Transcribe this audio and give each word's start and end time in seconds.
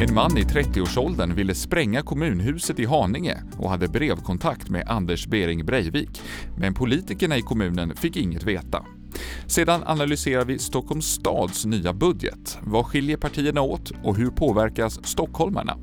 En 0.00 0.14
man 0.14 0.38
i 0.38 0.42
30-årsåldern 0.42 1.34
ville 1.34 1.54
spränga 1.54 2.02
kommunhuset 2.02 2.78
i 2.78 2.84
Haninge 2.84 3.42
och 3.58 3.70
hade 3.70 3.88
brevkontakt 3.88 4.70
med 4.70 4.88
Anders 4.88 5.26
Bering 5.26 5.66
Breivik, 5.66 6.22
men 6.56 6.74
politikerna 6.74 7.36
i 7.36 7.42
kommunen 7.42 7.96
fick 7.96 8.16
inget 8.16 8.44
veta. 8.44 8.84
Sedan 9.46 9.80
analyserar 9.86 10.44
vi 10.44 10.58
Stockholms 10.58 11.06
stads 11.06 11.66
nya 11.66 11.92
budget. 11.92 12.58
Vad 12.62 12.86
skiljer 12.86 13.16
partierna 13.16 13.60
åt 13.62 13.92
och 14.02 14.16
hur 14.16 14.30
påverkas 14.30 15.06
stockholmarna? 15.06 15.76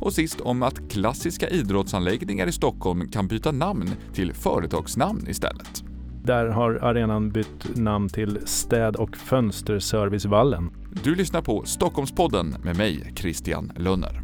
Och 0.00 0.12
sist 0.12 0.40
om 0.40 0.62
att 0.62 0.90
klassiska 0.90 1.48
idrottsanläggningar 1.48 2.46
i 2.46 2.52
Stockholm 2.52 3.08
kan 3.08 3.28
byta 3.28 3.52
namn 3.52 3.90
till 4.12 4.32
företagsnamn 4.32 5.28
istället. 5.28 5.84
Där 6.24 6.46
har 6.46 6.74
arenan 6.74 7.30
bytt 7.30 7.76
namn 7.76 8.08
till 8.08 8.38
Städ 8.44 8.96
och 8.96 9.16
fönsterservicevallen. 9.16 10.70
Du 10.90 11.14
lyssnar 11.14 11.42
på 11.42 11.64
Stockholmspodden 11.64 12.56
med 12.62 12.76
mig, 12.76 13.12
Christian 13.16 13.72
Lönner. 13.76 14.22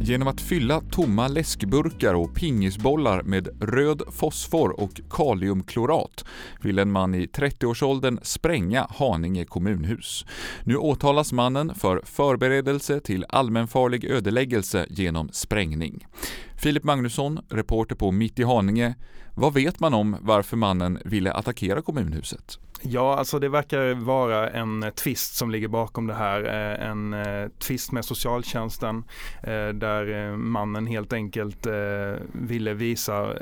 Genom 0.00 0.28
att 0.28 0.40
fylla 0.40 0.80
tomma 0.80 1.28
läskburkar 1.28 2.14
och 2.14 2.34
pingisbollar 2.34 3.22
med 3.22 3.48
röd 3.60 4.02
fosfor 4.10 4.80
och 4.80 5.00
kaliumklorat 5.10 6.24
vill 6.60 6.78
en 6.78 6.92
man 6.92 7.14
i 7.14 7.26
30-årsåldern 7.26 8.18
spränga 8.22 8.86
Haninge 8.90 9.44
kommunhus. 9.44 10.26
Nu 10.64 10.76
åtalas 10.76 11.32
mannen 11.32 11.74
för 11.74 12.02
förberedelse 12.04 13.00
till 13.00 13.24
allmänfarlig 13.28 14.04
ödeläggelse 14.04 14.86
genom 14.90 15.28
sprängning. 15.32 16.06
Filip 16.62 16.84
Magnusson, 16.84 17.38
reporter 17.48 17.94
på 17.94 18.10
Mitt 18.10 18.38
i 18.38 18.42
Haninge. 18.42 18.94
Vad 19.34 19.54
vet 19.54 19.80
man 19.80 19.94
om 19.94 20.16
varför 20.20 20.56
mannen 20.56 20.98
ville 21.04 21.32
attackera 21.32 21.82
kommunhuset? 21.82 22.58
Ja, 22.84 23.16
alltså 23.16 23.38
det 23.38 23.48
verkar 23.48 23.94
vara 23.94 24.50
en 24.50 24.92
tvist 24.94 25.34
som 25.34 25.50
ligger 25.50 25.68
bakom 25.68 26.06
det 26.06 26.14
här. 26.14 26.44
Eh, 26.44 26.88
en 26.88 27.12
eh, 27.12 27.48
tvist 27.58 27.92
med 27.92 28.04
socialtjänsten 28.04 29.04
eh, 29.42 29.68
där 29.68 30.36
mannen 30.36 30.86
helt 30.86 31.12
enkelt 31.12 31.66
ville 32.32 32.74
visa 32.74 33.32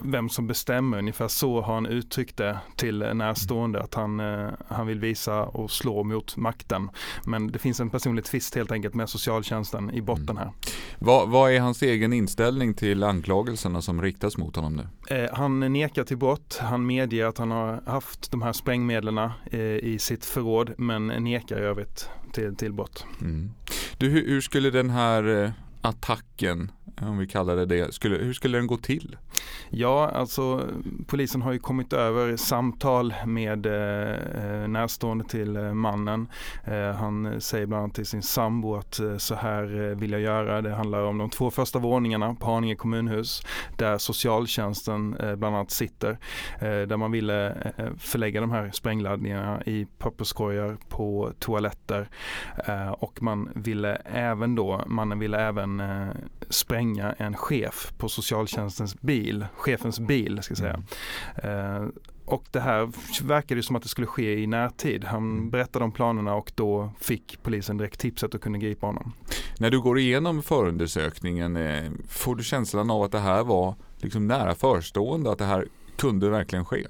vem 0.00 0.28
som 0.28 0.46
bestämmer. 0.46 0.98
Ungefär 0.98 1.28
så 1.28 1.60
har 1.60 1.74
han 1.74 1.86
uttryckt 1.86 2.36
det 2.36 2.58
till 2.76 2.98
närstående 2.98 3.82
att 3.82 3.94
han, 3.94 4.20
han 4.68 4.86
vill 4.86 5.00
visa 5.00 5.42
och 5.44 5.70
slå 5.70 6.04
mot 6.04 6.36
makten. 6.36 6.90
Men 7.24 7.52
det 7.52 7.58
finns 7.58 7.80
en 7.80 7.90
personlig 7.90 8.24
tvist 8.24 8.54
helt 8.54 8.72
enkelt 8.72 8.94
med 8.94 9.08
socialtjänsten 9.08 9.90
i 9.90 10.02
botten 10.02 10.36
här. 10.36 10.52
Vad, 10.98 11.28
vad 11.28 11.52
är 11.52 11.60
hans 11.60 11.82
egen 11.82 12.12
inställning 12.12 12.74
till 12.74 13.04
anklagelserna 13.04 13.82
som 13.82 14.02
riktas 14.02 14.36
mot 14.36 14.56
honom 14.56 14.74
nu? 15.08 15.23
Eh, 15.24 15.34
han 15.34 15.60
nekar 15.60 16.04
till 16.04 16.16
brott. 16.16 16.58
Han 16.62 16.86
medger 16.86 17.26
att 17.26 17.38
han 17.38 17.50
har 17.50 17.82
haft 17.86 18.30
de 18.30 18.42
här 18.42 18.52
sprängmedlen 18.52 19.18
eh, 19.50 19.60
i 19.60 19.98
sitt 20.00 20.24
förråd 20.24 20.74
men 20.78 21.06
nekar 21.06 21.58
i 21.58 21.60
övrigt 21.60 22.08
till, 22.32 22.56
till 22.56 22.72
brott. 22.72 23.06
Mm. 23.20 23.50
Du, 23.98 24.08
hur, 24.08 24.40
skulle 24.40 24.70
den 24.70 24.90
här 24.90 25.44
eh, 25.44 25.50
attacken 25.80 26.33
attacken 26.34 26.70
om 27.00 27.18
vi 27.18 27.26
kallar 27.26 27.56
det 27.56 27.66
det. 27.66 27.94
Skulle, 27.94 28.16
hur 28.16 28.32
skulle 28.32 28.58
den 28.58 28.66
gå 28.66 28.76
till? 28.76 29.16
Ja, 29.70 30.08
alltså 30.08 30.68
polisen 31.06 31.42
har 31.42 31.52
ju 31.52 31.58
kommit 31.58 31.92
över 31.92 32.36
samtal 32.36 33.14
med 33.26 33.66
eh, 33.66 34.62
eh 34.62 34.68
närstående 34.68 35.24
till 35.24 35.56
eh, 35.56 35.74
mannen. 35.74 36.28
Eh, 36.64 36.90
han 36.90 37.40
säger 37.40 37.66
bland 37.66 37.82
annat 37.82 37.94
till 37.94 38.06
sin 38.06 38.22
sambo 38.22 38.76
att 38.76 39.00
eh, 39.00 39.16
så 39.16 39.34
här 39.34 39.90
eh, 39.90 39.96
vill 39.96 40.12
jag 40.12 40.20
göra. 40.20 40.62
Det 40.62 40.74
handlar 40.74 41.02
om 41.02 41.18
de 41.18 41.30
två 41.30 41.50
första 41.50 41.78
våningarna 41.78 42.34
på 42.34 42.46
Haninge 42.46 42.76
kommunhus 42.76 43.42
där 43.76 43.98
socialtjänsten 43.98 45.16
eh, 45.16 45.36
bland 45.36 45.56
annat 45.56 45.70
sitter. 45.70 46.18
Eh, 46.58 46.82
där 46.88 46.96
man 46.96 47.12
ville 47.12 47.56
förlägga 47.98 48.40
de 48.40 48.50
här 48.50 48.70
sprängladdningarna 48.70 49.62
i 49.66 49.86
papperskorgar 49.98 50.76
på 50.88 51.32
toaletter. 51.38 52.08
och 52.98 53.22
man 53.22 53.48
ville 53.54 53.94
även 54.04 54.54
då, 54.54 54.84
mannen 54.86 55.18
ville 55.18 55.38
även 55.38 55.82
spränga 56.48 57.12
en 57.12 57.36
chef 57.36 57.92
på 57.98 58.08
socialtjänstens 58.08 59.00
bil, 59.00 59.46
chefens 59.56 60.00
bil 60.00 60.42
ska 60.42 60.52
jag 60.52 60.58
säga. 60.58 60.82
Mm. 61.34 61.92
och 62.24 62.44
det 62.50 62.60
här 62.60 62.90
verkade 63.24 63.62
som 63.62 63.76
att 63.76 63.82
det 63.82 63.88
skulle 63.88 64.06
ske 64.06 64.38
i 64.38 64.46
närtid. 64.46 65.04
Han 65.04 65.22
mm. 65.22 65.50
berättade 65.50 65.84
om 65.84 65.92
planerna 65.92 66.34
och 66.34 66.52
då 66.54 66.92
fick 67.00 67.38
polisen 67.42 67.76
direkt 67.76 68.00
tipset 68.00 68.34
och 68.34 68.40
kunde 68.40 68.58
gripa 68.58 68.86
honom. 68.86 69.12
När 69.58 69.70
du 69.70 69.80
går 69.80 69.98
igenom 69.98 70.42
förundersökningen, 70.42 71.56
eh, 71.56 71.90
får 72.08 72.36
du 72.36 72.44
känslan 72.44 72.90
av 72.90 73.02
att 73.02 73.12
det 73.12 73.18
här 73.18 73.44
var 73.44 73.74
liksom 73.96 74.26
nära 74.26 74.54
förestående, 74.54 75.32
att 75.32 75.38
det 75.38 75.44
här 75.44 75.68
kunde 75.96 76.30
verkligen 76.30 76.64
ske? 76.64 76.86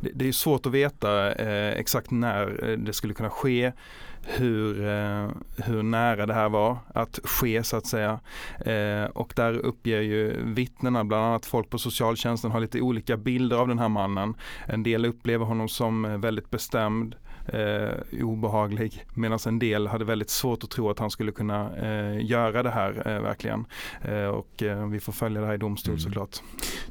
Det, 0.00 0.10
det 0.14 0.28
är 0.28 0.32
svårt 0.32 0.66
att 0.66 0.72
veta 0.72 1.32
eh, 1.34 1.78
exakt 1.78 2.10
när 2.10 2.70
eh, 2.70 2.78
det 2.78 2.92
skulle 2.92 3.14
kunna 3.14 3.30
ske 3.30 3.72
hur, 4.22 4.88
eh, 4.88 5.28
hur 5.56 5.82
nära 5.82 6.26
det 6.26 6.34
här 6.34 6.48
var 6.48 6.78
att 6.94 7.18
ske 7.24 7.62
så 7.62 7.76
att 7.76 7.86
säga. 7.86 8.20
Eh, 8.60 9.04
och 9.04 9.32
där 9.36 9.52
uppger 9.58 10.00
ju 10.00 10.44
vittnena, 10.44 11.04
bland 11.04 11.24
annat 11.24 11.46
folk 11.46 11.70
på 11.70 11.78
socialtjänsten, 11.78 12.50
har 12.50 12.60
lite 12.60 12.80
olika 12.80 13.16
bilder 13.16 13.56
av 13.56 13.68
den 13.68 13.78
här 13.78 13.88
mannen. 13.88 14.34
En 14.66 14.82
del 14.82 15.04
upplever 15.04 15.44
honom 15.44 15.68
som 15.68 16.20
väldigt 16.20 16.50
bestämd. 16.50 17.16
Eh, 17.46 18.24
obehaglig 18.24 19.06
medan 19.14 19.38
en 19.46 19.58
del 19.58 19.86
hade 19.86 20.04
väldigt 20.04 20.30
svårt 20.30 20.64
att 20.64 20.70
tro 20.70 20.90
att 20.90 20.98
han 20.98 21.10
skulle 21.10 21.32
kunna 21.32 21.76
eh, 21.76 22.26
göra 22.26 22.62
det 22.62 22.70
här 22.70 23.02
eh, 23.06 23.22
verkligen. 23.22 23.64
Eh, 24.02 24.24
och 24.24 24.62
eh, 24.62 24.86
vi 24.86 25.00
får 25.00 25.12
följa 25.12 25.40
det 25.40 25.46
här 25.46 25.54
i 25.54 25.58
domstol 25.58 25.92
mm. 25.92 26.00
såklart. 26.00 26.36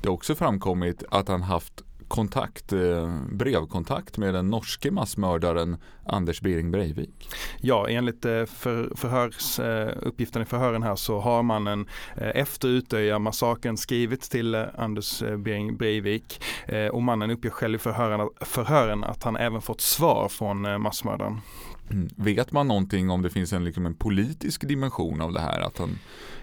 Det 0.01 0.07
har 0.09 0.13
också 0.13 0.35
framkommit 0.35 1.03
att 1.09 1.27
han 1.27 1.41
haft 1.41 1.83
kontakt, 2.09 2.73
eh, 2.73 3.21
brevkontakt 3.31 4.17
med 4.17 4.33
den 4.33 4.49
norske 4.49 4.91
massmördaren 4.91 5.77
Anders 6.05 6.41
Bering 6.41 6.71
Breivik. 6.71 7.29
Ja, 7.61 7.89
enligt 7.89 8.25
eh, 8.25 8.45
för, 8.45 8.95
förhörs, 8.95 9.59
eh, 9.59 9.93
uppgiften 10.01 10.41
i 10.41 10.45
förhören 10.45 10.83
här 10.83 10.95
så 10.95 11.19
har 11.19 11.43
mannen 11.43 11.87
efter 12.15 12.67
Utöya-massakern 12.67 13.77
skrivit 13.77 14.21
till 14.21 14.55
Anders 14.55 15.23
Bering 15.37 15.77
Breivik 15.77 16.41
och 16.91 17.03
mannen 17.03 17.31
uppger 17.31 17.49
själv 17.49 17.75
i 17.75 17.77
förhören, 17.77 18.29
förhören 18.41 19.03
att 19.03 19.23
han 19.23 19.37
även 19.37 19.61
fått 19.61 19.81
svar 19.81 20.29
från 20.29 20.81
massmördaren. 20.81 21.41
Mm. 21.91 22.09
Vet 22.15 22.51
man 22.51 22.67
någonting 22.67 23.09
om 23.09 23.21
det 23.21 23.29
finns 23.29 23.53
en, 23.53 23.63
liksom 23.63 23.85
en 23.85 23.95
politisk 23.95 24.67
dimension 24.67 25.21
av 25.21 25.33
det 25.33 25.39
här? 25.39 25.59
Att 25.59 25.77
han 25.77 25.99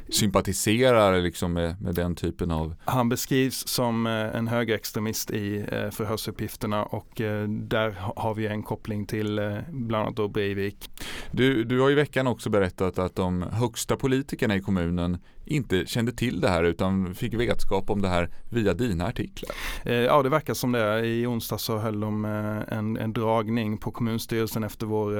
sympatiserar 0.08 1.20
liksom 1.20 1.52
med, 1.52 1.82
med 1.82 1.94
den 1.94 2.14
typen 2.14 2.50
av... 2.50 2.74
Han 2.84 3.08
beskrivs 3.08 3.68
som 3.68 4.06
eh, 4.06 4.12
en 4.12 4.48
högerextremist 4.48 5.30
i 5.30 5.64
eh, 5.72 5.90
förhörsuppgifterna 5.90 6.84
och 6.84 7.20
eh, 7.20 7.48
där 7.48 7.94
har 8.16 8.34
vi 8.34 8.46
en 8.46 8.62
koppling 8.62 9.06
till 9.06 9.62
bland 9.70 10.04
annat 10.04 10.16
då 10.16 10.28
Breivik. 10.28 10.90
Du, 11.30 11.64
du 11.64 11.80
har 11.80 11.90
i 11.90 11.94
veckan 11.94 12.26
också 12.26 12.50
berättat 12.50 12.98
att 12.98 13.16
de 13.16 13.42
högsta 13.42 13.96
politikerna 13.96 14.56
i 14.56 14.60
kommunen 14.60 15.18
inte 15.44 15.86
kände 15.86 16.12
till 16.12 16.40
det 16.40 16.48
här 16.48 16.64
utan 16.64 17.14
fick 17.14 17.34
vetskap 17.34 17.90
om 17.90 18.02
det 18.02 18.08
här 18.08 18.30
via 18.50 18.74
dina 18.74 19.06
artiklar. 19.06 19.56
Ja 19.84 20.22
det 20.22 20.28
verkar 20.28 20.54
som 20.54 20.72
det. 20.72 21.06
I 21.06 21.26
onsdag 21.26 21.58
så 21.58 21.78
höll 21.78 22.00
de 22.00 22.24
en, 22.24 22.96
en 22.96 23.12
dragning 23.12 23.78
på 23.78 23.90
kommunstyrelsen 23.90 24.64
efter 24.64 24.86
vår 24.86 25.18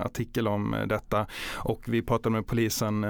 artikel 0.00 0.48
om 0.48 0.76
detta 0.86 1.26
och 1.54 1.84
vi 1.86 2.02
pratade 2.02 2.32
med 2.32 2.46
polisen 2.46 3.04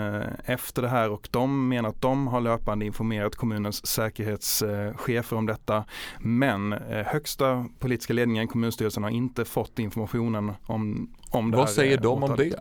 efter 0.45 0.83
det 0.83 0.88
det 0.89 0.93
här 0.93 1.11
och 1.11 1.29
de 1.31 1.69
menar 1.69 1.89
att 1.89 2.01
de 2.01 2.27
har 2.27 2.41
löpande 2.41 2.87
informerat 2.87 3.37
kommunens 3.37 3.87
säkerhetschefer 3.87 5.37
om 5.37 5.47
detta. 5.47 5.85
Men 6.19 6.73
eh, 6.73 7.07
högsta 7.07 7.67
politiska 7.79 8.13
ledningen 8.13 8.45
i 8.45 8.47
kommunstyrelsen 8.47 9.03
har 9.03 9.11
inte 9.11 9.45
fått 9.45 9.79
informationen 9.79 10.53
om, 10.67 11.11
om 11.31 11.51
det 11.51 11.57
Vad 11.57 11.67
här. 11.67 11.67
Vad 11.67 11.71
säger 11.71 11.97
eh, 11.97 12.03
de 12.03 12.23
om 12.23 12.37
det? 12.37 12.61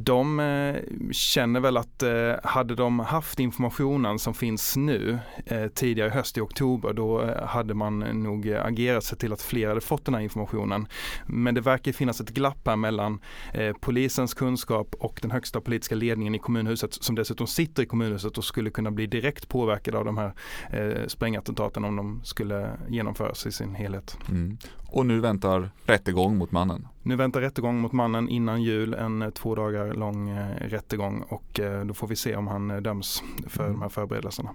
De 0.00 0.40
eh, 0.40 0.76
känner 1.12 1.60
väl 1.60 1.76
att 1.76 2.02
eh, 2.02 2.32
hade 2.42 2.74
de 2.74 2.98
haft 2.98 3.40
informationen 3.40 4.18
som 4.18 4.34
finns 4.34 4.76
nu 4.76 5.18
eh, 5.46 5.66
tidigare 5.66 6.10
höst 6.10 6.38
i 6.38 6.40
oktober 6.40 6.92
då 6.92 7.22
eh, 7.22 7.46
hade 7.46 7.74
man 7.74 7.98
nog 7.98 8.50
agerat 8.50 9.04
sig 9.04 9.18
till 9.18 9.32
att 9.32 9.42
fler 9.42 9.68
hade 9.68 9.80
fått 9.80 10.04
den 10.04 10.14
här 10.14 10.20
informationen. 10.20 10.86
Men 11.26 11.54
det 11.54 11.60
verkar 11.60 11.92
finnas 11.92 12.20
ett 12.20 12.30
glapp 12.30 12.66
här 12.66 12.76
mellan 12.76 13.20
eh, 13.52 13.76
polisens 13.80 14.34
kunskap 14.34 14.94
och 14.98 15.18
den 15.22 15.30
högsta 15.30 15.60
politiska 15.60 15.94
ledningen 15.94 16.34
i 16.34 16.38
kommunhuset 16.38 16.94
som 16.94 17.14
dessutom 17.14 17.46
sitter 17.46 17.82
i 17.82 17.86
kommunhuset 17.86 18.38
och 18.38 18.44
skulle 18.44 18.70
kunna 18.70 18.90
bli 18.90 19.06
direkt 19.06 19.48
påverkade 19.48 19.98
av 19.98 20.04
de 20.04 20.18
här 20.18 20.32
eh, 20.70 21.06
sprängattentaten 21.06 21.84
om 21.84 21.96
de 21.96 22.20
skulle 22.24 22.70
genomföras 22.88 23.46
i 23.46 23.52
sin 23.52 23.74
helhet. 23.74 24.18
Mm. 24.28 24.58
Och 24.90 25.06
nu 25.06 25.20
väntar 25.20 25.70
rättegång 25.84 26.36
mot 26.36 26.52
mannen. 26.52 26.88
Nu 27.02 27.16
väntar 27.16 27.40
rättegång 27.40 27.80
mot 27.80 27.92
mannen 27.92 28.28
innan 28.28 28.62
jul, 28.62 28.94
en 28.94 29.22
eh, 29.22 29.30
två 29.30 29.54
dagar 29.54 29.94
lång 29.94 30.30
eh, 30.30 30.46
rättegång 30.60 31.24
och 31.28 31.60
eh, 31.60 31.84
då 31.84 31.94
får 31.94 32.06
vi 32.06 32.16
se 32.16 32.36
om 32.36 32.46
han 32.46 32.82
döms 32.82 33.22
för 33.46 33.64
mm. 33.64 33.72
de 33.72 33.82
här 33.82 33.88
förberedelserna. 33.88 34.50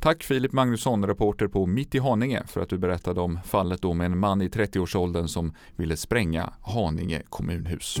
Tack 0.00 0.22
Filip 0.22 0.52
Magnusson, 0.52 1.06
reporter 1.06 1.48
på 1.48 1.66
Mitt 1.66 1.94
i 1.94 1.98
Haninge 1.98 2.42
för 2.46 2.60
att 2.60 2.68
du 2.68 2.78
berättade 2.78 3.20
om 3.20 3.38
fallet 3.44 3.82
då 3.82 3.94
med 3.94 4.06
en 4.06 4.18
man 4.18 4.42
i 4.42 4.48
30-årsåldern 4.48 5.28
som 5.28 5.52
ville 5.76 5.96
spränga 5.96 6.52
Haninge 6.60 7.22
kommunhus. 7.28 7.98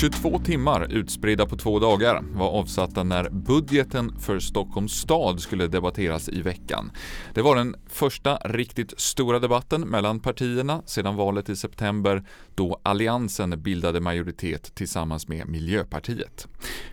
22 0.00 0.38
timmar 0.38 0.86
utspridda 0.90 1.46
på 1.46 1.56
två 1.56 1.78
dagar 1.78 2.24
var 2.32 2.48
avsatta 2.48 3.02
när 3.02 3.30
budgeten 3.30 4.18
för 4.18 4.38
Stockholms 4.38 4.92
stad 4.92 5.40
skulle 5.40 5.66
debatteras 5.66 6.28
i 6.28 6.42
veckan. 6.42 6.90
Det 7.34 7.42
var 7.42 7.56
den 7.56 7.76
första 7.86 8.36
riktigt 8.36 9.00
stora 9.00 9.38
debatten 9.38 9.80
mellan 9.80 10.20
partierna 10.20 10.82
sedan 10.86 11.16
valet 11.16 11.48
i 11.48 11.56
september 11.56 12.24
då 12.54 12.80
Alliansen 12.82 13.62
bildade 13.62 14.00
majoritet 14.00 14.74
tillsammans 14.74 15.28
med 15.28 15.48
Miljöpartiet. 15.48 16.48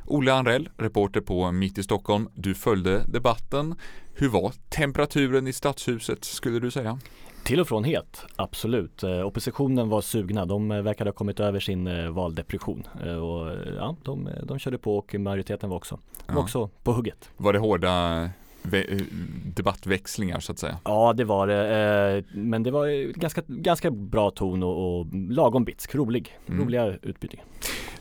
Olle 0.05 0.33
Anrell, 0.33 0.69
reporter 0.77 1.21
på 1.21 1.51
Mitt 1.51 1.77
i 1.77 1.83
Stockholm, 1.83 2.29
du 2.35 2.55
följde 2.55 3.03
debatten. 3.07 3.75
Hur 4.13 4.29
var 4.29 4.53
temperaturen 4.69 5.47
i 5.47 5.53
Stadshuset 5.53 6.25
skulle 6.25 6.59
du 6.59 6.71
säga? 6.71 6.99
Till 7.47 7.59
och 7.59 7.67
från 7.67 7.83
het, 7.83 8.25
absolut. 8.35 9.03
Eh, 9.03 9.25
oppositionen 9.25 9.89
var 9.89 10.01
sugna, 10.01 10.45
de 10.45 10.71
eh, 10.71 10.81
verkade 10.81 11.09
ha 11.09 11.13
kommit 11.13 11.39
över 11.39 11.59
sin 11.59 11.87
eh, 11.87 12.09
valdepression. 12.09 12.87
Och, 13.01 13.51
ja, 13.77 13.95
de, 14.03 14.29
de 14.43 14.59
körde 14.59 14.77
på 14.77 14.97
och 14.97 15.15
majoriteten 15.15 15.69
var 15.69 15.77
också, 15.77 15.99
ja. 16.27 16.33
var 16.33 16.41
också 16.41 16.69
på 16.83 16.93
hugget. 16.93 17.29
Var 17.37 17.53
det 17.53 17.59
hårda 17.59 18.29
debattväxlingar 19.55 20.39
så 20.39 20.51
att 20.51 20.59
säga? 20.59 20.77
Ja 20.83 21.13
det 21.13 21.23
var 21.23 21.47
det, 21.47 22.23
men 22.31 22.63
det 22.63 22.71
var 22.71 23.11
ganska, 23.19 23.41
ganska 23.47 23.91
bra 23.91 24.31
ton 24.31 24.63
och, 24.63 24.99
och 24.99 25.05
lagom 25.13 25.63
bitsk, 25.63 25.95
rolig, 25.95 26.37
mm. 26.47 26.65
roliga 26.65 26.97
utbyten. 27.01 27.39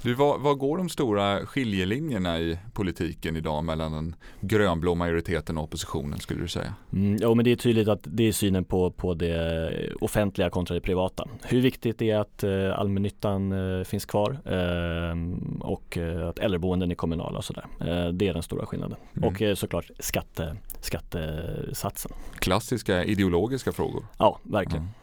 Du, 0.03 0.15
vad, 0.15 0.41
vad, 0.41 0.59
går 0.59 0.79
de 0.79 0.89
stora 0.89 1.47
skiljelinjerna 1.47 2.41
i 2.41 2.59
politiken 2.73 3.37
idag 3.37 3.65
mellan 3.65 3.93
den 3.93 4.15
grönblå 4.41 4.95
majoriteten 4.95 5.59
och 5.59 5.65
oppositionen 5.65 6.19
skulle 6.19 6.43
du 6.43 6.49
säga? 6.49 6.75
Mm, 6.93 7.17
ja 7.21 7.35
men 7.35 7.45
det 7.45 7.53
är 7.53 7.57
tydligt 7.57 7.89
att 7.89 8.01
det 8.03 8.29
är 8.29 8.33
synen 8.33 8.65
på, 8.65 8.91
på 8.91 9.15
det 9.15 9.93
offentliga 10.01 10.51
kontra 10.51 10.75
det 10.75 10.81
privata. 10.81 11.29
Hur 11.43 11.61
viktigt 11.61 11.99
det 11.99 12.11
är 12.11 12.19
att 12.19 12.43
eh, 12.43 12.79
allmännyttan 12.79 13.53
eh, 13.53 13.85
finns 13.85 14.05
kvar 14.05 14.39
eh, 14.45 15.17
och 15.61 15.99
eh, 15.99 16.29
att 16.29 16.39
äldreboenden 16.39 16.91
är 16.91 16.95
kommunala 16.95 17.39
och 17.39 17.45
sådär. 17.45 17.67
Eh, 17.81 18.09
det 18.13 18.29
är 18.29 18.35
den 18.35 18.43
stora 18.43 18.67
skillnaden. 18.67 18.97
Mm. 19.17 19.29
Och 19.29 19.43
eh, 19.43 19.55
såklart 19.55 19.91
skatte, 19.99 20.57
skattesatsen. 20.81 22.13
Klassiska 22.39 23.05
ideologiska 23.05 23.73
frågor. 23.73 24.07
Ja, 24.19 24.39
verkligen. 24.43 24.83
Mm. 24.83 24.95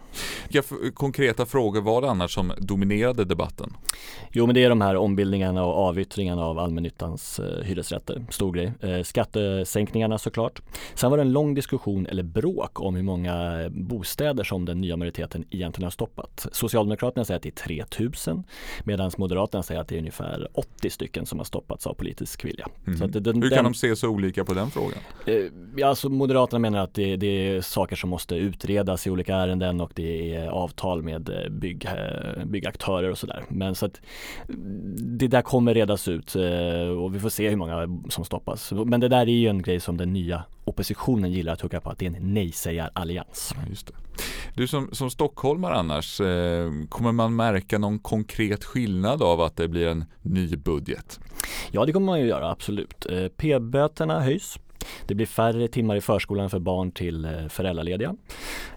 Vilka 0.48 0.92
konkreta 0.94 1.46
frågor 1.46 1.82
var 1.82 2.02
det 2.02 2.10
annars 2.10 2.34
som 2.34 2.54
dominerade 2.58 3.26
debatten? 3.26 3.74
Jo 4.32 4.46
men 4.46 4.56
det 4.56 4.64
är 4.64 4.70
de 4.70 4.82
här 4.82 4.96
ombildningarna 4.96 5.66
och 5.66 5.74
avyttringarna 5.74 6.46
av 6.46 6.60
allmännyttans 6.60 7.40
eh, 7.40 7.64
hyresrätter, 7.64 8.26
stor 8.30 8.52
grej. 8.52 8.72
Eh, 8.82 9.04
skattesänkningarna 9.04 10.18
såklart. 10.18 10.62
Sen 10.94 11.10
var 11.12 11.18
det 11.18 11.24
en 11.24 11.32
lång 11.32 11.54
diskussion 11.54 12.06
eller 12.06 12.24
bråk 12.24 12.82
om 12.82 12.96
hur 12.96 13.04
många 13.04 13.66
bostäder 13.70 14.44
som 14.44 14.66
den 14.66 14.82
nya 14.82 14.98
majoriteten 14.98 15.46
egentligen 15.50 15.86
har 15.86 15.92
stoppat. 15.92 16.48
Socialdemokraterna 16.52 17.26
säger 17.26 17.36
att 17.36 17.44
det 17.44 17.50
är 17.50 17.78
3000 17.78 18.44
medan 18.84 19.12
Moderaterna 19.18 19.64
säger 19.64 19.82
att 19.82 19.88
det 19.88 19.96
är 19.96 20.00
ungefär 20.00 20.48
80 20.54 20.90
stycken 20.90 21.26
som 21.26 21.40
har 21.40 21.46
stoppats 21.46 21.88
av 21.88 21.94
politisk 21.94 22.46
vilja. 22.46 22.68
Mm. 22.88 23.00
Så 23.00 23.08
den, 23.08 23.42
hur 23.44 23.50
kan 23.50 23.58
den, 23.58 23.66
de 23.66 23.74
se 23.74 23.96
så 23.96 24.10
olika 24.10 24.46
på 24.46 24.54
den 24.54 24.72
frågan? 24.72 25.00
Eh, 25.26 25.36
ja, 25.76 25.88
alltså 25.88 26.10
Moderaterna 26.10 26.60
menar 26.60 26.80
att 26.80 26.94
det, 26.94 27.16
det, 27.16 27.28
är 27.28 27.62
saker 27.62 27.96
som 27.96 28.10
måste 28.10 28.36
utredas 28.36 29.08
i 29.08 29.10
olika 29.10 29.36
ärenden 29.36 29.82
och 29.82 29.92
det 29.96 30.03
är 30.04 30.48
avtal 30.48 31.04
med 31.04 31.30
eh, 31.30 31.50
bygg, 31.50 31.86
eh, 31.86 32.46
byggaktörer 32.46 33.10
och 33.12 33.18
sådär. 33.18 33.44
Men 33.50 33.76
så 33.76 33.86
att 33.86 34.02
det 34.98 35.28
där 35.28 35.42
kommer 35.42 35.74
redas 35.74 36.08
ut 36.08 36.36
eh, 36.36 36.88
och 36.88 37.16
vi 37.16 37.20
får 37.20 37.30
se 37.30 37.50
hur 37.50 37.58
många 37.58 38.02
som 38.10 38.26
stoppas. 38.26 38.72
Men 38.72 39.00
det 39.00 39.08
där 39.08 39.22
är 39.22 39.26
ju 39.26 39.48
en 39.48 39.62
grej 39.62 39.80
som 39.80 39.98
den 39.98 40.14
nya 40.14 40.44
oppositionen 40.66 41.32
gillar 41.32 41.54
att 41.54 41.62
hugga 41.62 41.82
på 41.82 41.90
att 41.90 42.00
det 42.00 42.06
är 42.06 42.16
en 42.16 42.34
nej-sägar-allians. 42.34 43.56
Just 43.70 43.88
det. 43.88 43.94
Du 44.56 44.68
som, 44.68 44.90
som 44.92 45.10
stockholmare 45.10 45.74
annars, 45.74 46.22
eh, 46.22 46.72
kommer 46.90 47.12
man 47.12 47.36
märka 47.36 47.78
någon 47.78 48.00
konkret 48.00 48.64
skillnad 48.64 49.22
av 49.22 49.42
att 49.42 49.56
det 49.56 49.68
blir 49.68 49.88
en 49.88 50.06
ny 50.22 50.56
budget? 50.56 51.20
Ja 51.72 51.86
det 51.86 51.94
kommer 51.94 52.06
man 52.06 52.20
ju 52.20 52.28
göra, 52.28 52.52
absolut. 52.52 53.06
Eh, 53.06 53.28
P-böterna 53.28 54.20
höjs 54.20 54.60
det 55.08 55.16
blir 55.16 55.26
färre 55.26 55.68
timmar 55.68 55.96
i 55.96 56.02
förskolan 56.02 56.50
för 56.50 56.60
barn 56.60 56.92
till 56.92 57.26
eh, 57.26 57.48
föräldralediga. 57.50 58.16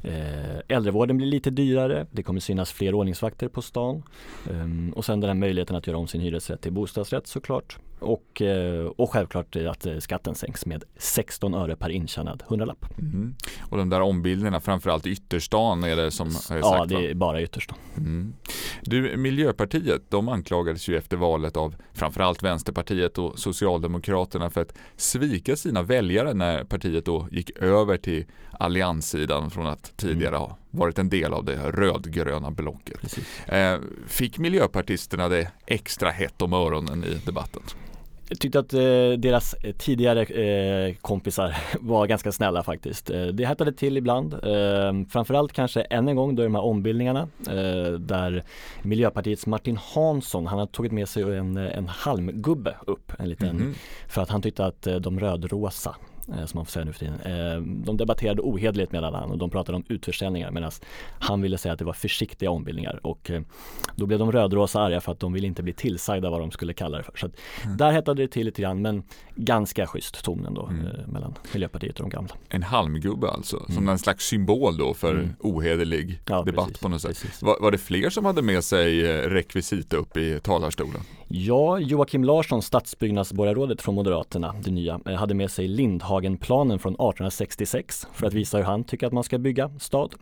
Eh, 0.03 0.59
äldrevården 0.69 1.17
blir 1.17 1.27
lite 1.27 1.51
dyrare. 1.51 2.07
Det 2.11 2.23
kommer 2.23 2.41
synas 2.41 2.73
fler 2.73 2.95
ordningsvakter 2.95 3.49
på 3.49 3.63
stan. 3.63 4.03
Ehm, 4.51 4.93
och 4.97 5.05
sen 5.05 5.21
den 5.21 5.29
här 5.29 5.35
möjligheten 5.35 5.77
att 5.77 5.87
göra 5.87 5.99
om 5.99 6.07
sin 6.07 6.21
hyresrätt 6.21 6.61
till 6.61 6.73
bostadsrätt 6.73 7.27
såklart. 7.27 7.79
Och, 7.99 8.43
eh, 8.43 8.87
och 8.87 9.11
självklart 9.11 9.57
att 9.57 9.87
skatten 9.99 10.35
sänks 10.35 10.67
med 10.67 10.85
16 10.97 11.55
öre 11.55 11.77
per 11.77 11.89
intjänad 11.89 12.43
hundralapp. 12.47 12.99
Mm. 12.99 13.35
Och 13.71 13.79
de 13.79 13.91
där 13.91 14.01
ombildningarna, 14.01 14.61
framförallt 14.61 15.07
i 15.07 15.11
ytterstan 15.11 15.85
är 15.85 15.97
det 15.97 16.11
som 16.11 16.27
är 16.27 16.31
sagt, 16.31 16.61
Ja, 16.61 16.87
det 16.89 17.11
är 17.11 17.15
bara 17.15 17.43
ytterstan. 17.43 17.79
Mm. 17.97 18.35
Du, 18.83 19.17
Miljöpartiet, 19.17 20.03
de 20.09 20.29
anklagades 20.29 20.89
ju 20.89 20.97
efter 20.97 21.17
valet 21.17 21.57
av 21.57 21.75
framförallt 21.93 22.43
Vänsterpartiet 22.43 23.19
och 23.19 23.39
Socialdemokraterna 23.39 24.51
för 24.51 24.61
att 24.61 24.75
svika 24.97 25.57
sina 25.57 25.83
väljare 25.83 26.35
när 26.35 26.65
partiet 26.65 27.05
då 27.05 27.29
gick 27.31 27.51
över 27.59 27.97
till 27.97 28.25
allianssidan 28.53 29.51
från 29.51 29.67
att 29.67 29.97
tidigare 29.97 30.37
ha 30.37 30.57
varit 30.77 30.99
en 30.99 31.09
del 31.09 31.33
av 31.33 31.45
det 31.45 31.57
rödgröna 31.57 32.51
blocket. 32.51 33.19
Eh, 33.47 33.77
fick 34.07 34.39
miljöpartisterna 34.39 35.29
det 35.29 35.51
extra 35.67 36.11
hett 36.11 36.43
om 36.43 36.53
öronen 36.53 37.05
i 37.05 37.21
debatten? 37.27 37.63
Jag 38.29 38.39
tyckte 38.39 38.59
att 38.59 38.73
eh, 38.73 38.81
deras 39.19 39.55
eh, 39.55 39.73
tidigare 39.73 40.23
eh, 40.23 40.95
kompisar 41.01 41.57
var 41.81 42.07
ganska 42.07 42.33
snälla 42.33 42.63
faktiskt. 42.63 43.11
Eh, 43.11 43.27
det 43.27 43.47
hettade 43.47 43.73
till 43.73 43.97
ibland. 43.97 44.35
Eh, 44.35 45.09
framförallt 45.11 45.53
kanske 45.53 45.81
än 45.81 46.09
en 46.09 46.17
gång 46.17 46.37
då 46.37 46.43
de 46.43 46.55
här 46.55 46.65
ombildningarna 46.65 47.29
eh, 47.49 47.93
där 47.93 48.43
Miljöpartiets 48.83 49.47
Martin 49.47 49.79
Hansson, 49.95 50.47
han 50.47 50.59
har 50.59 50.67
tagit 50.67 50.93
med 50.93 51.09
sig 51.09 51.23
en, 51.23 51.57
en 51.57 51.89
halmgubbe 51.89 52.77
upp, 52.87 53.13
en 53.19 53.29
liten, 53.29 53.51
mm 53.51 53.63
-hmm. 53.73 53.75
för 54.09 54.23
att 54.23 54.31
han 54.31 54.43
tyckte 54.43 54.67
att 54.67 54.83
de 55.01 55.21
rödrosa 55.21 55.97
som 56.27 56.59
man 56.59 56.65
får 56.65 56.73
säga 56.73 56.85
nu 56.85 56.93
för 56.93 56.99
tiden. 56.99 57.21
Eh, 57.21 57.61
de 57.85 57.97
debatterade 57.97 58.43
ohederligt 58.43 58.93
med 58.93 59.03
varandra 59.03 59.33
och 59.33 59.39
de 59.39 59.51
pratade 59.51 59.77
om 59.77 59.85
utförsäljningar 59.89 60.51
medan 60.51 60.71
han 61.19 61.43
ville 61.43 61.59
säga 61.59 61.73
att 61.73 61.79
det 61.79 61.85
var 61.85 61.93
försiktiga 61.93 62.51
ombildningar 62.51 63.01
och 63.03 63.31
eh, 63.31 63.43
då 63.97 64.07
blev 64.07 64.19
de 64.19 64.33
rödrosa 64.33 64.81
arga 64.81 65.01
för 65.01 65.13
att 65.13 65.21
de 65.21 65.33
ville 65.33 65.47
inte 65.47 65.63
bli 65.63 65.73
tillsagda 65.73 66.31
vad 66.31 66.41
de 66.41 66.51
skulle 66.51 66.73
kalla 66.73 66.99
det 66.99 67.05
för. 67.05 67.17
Så 67.17 67.29
mm. 67.65 67.77
där 67.77 67.93
hettade 67.93 68.23
det 68.23 68.29
till 68.29 68.47
lite 68.47 68.63
grann 68.63 68.83
men 68.83 69.03
ganska 69.35 69.87
schysst 69.87 70.25
tonen 70.25 70.55
då 70.55 70.67
mm. 70.67 70.87
mellan 71.07 71.35
Miljöpartiet 71.53 72.01
och 72.01 72.03
de 72.03 72.11
gamla. 72.11 72.35
En 72.49 72.63
halmgubbe 72.63 73.31
alltså, 73.31 73.57
mm. 73.57 73.75
som 73.75 73.89
en 73.89 73.99
slags 73.99 74.25
symbol 74.25 74.77
då 74.79 74.95
för 74.95 75.15
mm. 75.15 75.35
ohederlig 75.41 76.21
ja, 76.27 76.43
debatt 76.43 76.67
precis, 76.67 76.83
på 76.83 76.89
något 76.89 77.03
sätt. 77.03 77.43
Var, 77.43 77.57
var, 77.61 77.71
det 77.71 77.79
fler 77.79 78.11
som 78.11 78.25
hade 78.25 78.43
med 78.43 78.65
sig 78.65 79.03
rekvisita 79.29 79.97
upp 79.97 80.17
i 80.17 80.41
talarstolen? 80.41 81.01
Ja, 81.29 81.79
Joakim 81.79 82.25
Larsson, 82.25 82.63
stadsbyggnadsborgarrådet 82.63 83.83
från 83.83 83.95
Moderaterna, 83.95 84.55
det 84.65 84.71
nya, 84.71 85.01
hade 85.17 85.35
med 85.35 85.51
sig 85.51 85.69
Lindhagen 85.69 86.27
Lindhagenplanen 86.27 86.79
från 86.79 86.93
1866 86.93 88.07
för 88.13 88.27
att 88.27 88.33
visa 88.33 88.57
hur 88.57 88.65
han 88.65 88.85
tycker 88.85 89.07
att 89.07 89.13
man 89.13 89.25
ska 89.25 89.39
bygga 89.39 89.71
stad. 89.79 90.15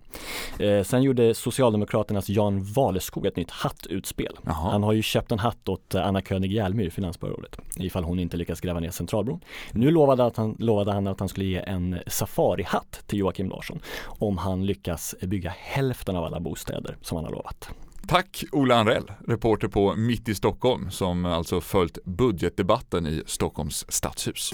Eh, 0.58 0.82
sen 0.82 1.02
gjorde 1.02 1.34
Socialdemokraternas 1.34 2.28
Jan 2.28 2.64
Valeskog 2.64 3.26
ett 3.26 3.36
nytt 3.36 3.50
hattutspel. 3.50 4.38
Jaha. 4.42 4.70
Han 4.70 4.82
har 4.82 4.92
ju 4.92 5.02
köpt 5.02 5.32
en 5.32 5.38
hatt 5.38 5.68
åt 5.68 5.94
Anna 5.94 6.20
König 6.20 6.52
Hjelmyr, 6.52 6.90
finansborgarrådet, 6.90 7.58
ifall 7.76 8.04
hon 8.04 8.18
inte 8.18 8.36
lyckas 8.36 8.60
gräva 8.60 8.80
ner 8.80 8.90
Centralbron. 8.90 9.40
Nu 9.72 9.90
lovade, 9.90 10.24
att 10.24 10.36
han, 10.36 10.56
lovade 10.58 10.92
han 10.92 11.06
att 11.06 11.20
han 11.20 11.28
skulle 11.28 11.46
ge 11.46 11.58
en 11.58 11.98
safarihatt 12.06 13.02
till 13.06 13.18
Joakim 13.18 13.48
Larsson 13.48 13.80
om 14.04 14.38
han 14.38 14.66
lyckas 14.66 15.14
bygga 15.20 15.54
hälften 15.58 16.16
av 16.16 16.24
alla 16.24 16.40
bostäder 16.40 16.96
som 17.02 17.16
han 17.16 17.24
har 17.24 17.32
lovat. 17.32 17.70
Tack 18.08 18.44
Ola 18.52 18.74
Anrell, 18.74 19.10
reporter 19.26 19.68
på 19.68 19.94
Mitt 19.96 20.28
i 20.28 20.34
Stockholm 20.34 20.90
som 20.90 21.24
alltså 21.24 21.60
följt 21.60 22.04
budgetdebatten 22.04 23.06
i 23.06 23.22
Stockholms 23.26 23.84
stadshus. 23.88 24.50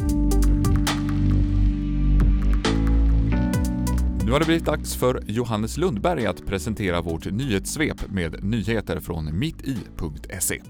Nu 4.24 4.32
har 4.32 4.38
det 4.38 4.46
blivit 4.46 4.64
dags 4.64 4.96
för 4.96 5.22
Johannes 5.26 5.76
Lundberg 5.76 6.26
att 6.26 6.46
presentera 6.46 7.00
vårt 7.00 7.32
nyhetssvep 7.32 8.10
med 8.10 8.44
nyheter 8.44 9.00
från 9.00 9.38
mitti.se. 9.38 10.62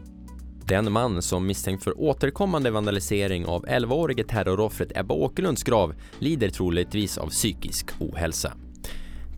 Den 0.65 0.93
man 0.93 1.23
som 1.23 1.47
misstänkt 1.47 1.85
för 1.85 2.01
återkommande 2.01 2.71
vandalisering 2.71 3.47
av 3.47 3.67
11-årige 3.67 4.25
terroroffret 4.25 4.93
Ebba 4.97 5.15
Åkerlunds 5.15 5.63
grav 5.63 5.95
lider 6.19 6.49
troligtvis 6.49 7.19
av 7.19 7.29
psykisk 7.29 7.87
ohälsa. 7.99 8.53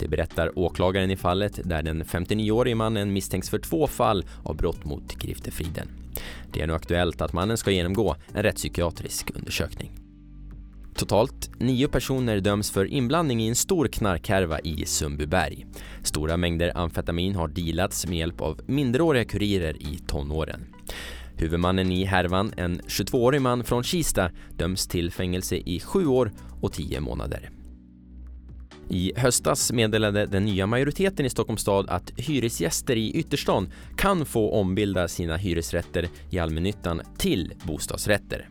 Det 0.03 0.09
berättar 0.09 0.59
åklagaren 0.59 1.11
i 1.11 1.17
fallet 1.17 1.61
där 1.65 1.83
den 1.83 2.05
59-årige 2.05 2.75
mannen 2.75 3.13
misstänks 3.13 3.51
för 3.51 3.59
två 3.59 3.87
fall 3.87 4.25
av 4.43 4.57
brott 4.57 4.85
mot 4.85 5.15
griftefriden. 5.19 5.89
Det 6.53 6.61
är 6.61 6.67
nu 6.67 6.75
aktuellt 6.75 7.21
att 7.21 7.33
mannen 7.33 7.57
ska 7.57 7.71
genomgå 7.71 8.17
en 8.35 8.43
rättspsykiatrisk 8.43 9.31
undersökning. 9.35 9.91
Totalt 10.95 11.51
nio 11.59 11.89
personer 11.89 12.41
döms 12.41 12.71
för 12.71 12.85
inblandning 12.85 13.43
i 13.43 13.49
en 13.49 13.55
stor 13.55 13.89
knarkhärva 13.89 14.61
i 14.61 14.85
Sundbyberg. 14.87 15.67
Stora 16.03 16.37
mängder 16.37 16.79
amfetamin 16.79 17.35
har 17.35 17.49
dealats 17.49 18.07
med 18.07 18.19
hjälp 18.19 18.41
av 18.41 18.61
minderåriga 18.67 19.25
kurirer 19.25 19.83
i 19.83 19.99
tonåren. 20.07 20.67
Huvudmannen 21.37 21.93
i 21.93 22.05
härvan, 22.05 22.53
en 22.57 22.81
22-årig 22.81 23.43
man 23.43 23.65
från 23.65 23.83
Kista, 23.83 24.31
döms 24.57 24.87
till 24.87 25.13
fängelse 25.13 25.57
i 25.57 25.81
sju 25.81 26.07
år 26.07 26.33
och 26.61 26.73
tio 26.73 27.01
månader. 27.01 27.51
I 28.95 29.13
höstas 29.17 29.73
meddelade 29.73 30.27
den 30.27 30.45
nya 30.45 30.67
majoriteten 30.67 31.27
i 31.27 31.31
Stockholms 31.31 31.61
stad 31.61 31.89
att 31.89 32.13
hyresgäster 32.17 32.97
i 32.97 33.13
ytterstan 33.13 33.73
kan 33.97 34.27
få 34.27 34.53
ombilda 34.53 35.09
sina 35.09 35.37
hyresrätter 35.37 36.09
i 36.31 36.39
allmännyttan 36.39 37.03
till 37.19 37.53
bostadsrätter. 37.63 38.49